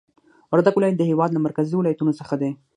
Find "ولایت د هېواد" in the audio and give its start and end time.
0.77-1.29